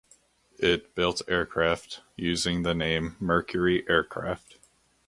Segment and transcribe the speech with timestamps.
[0.57, 4.57] It built aircraft using the name Mercury Aircraft.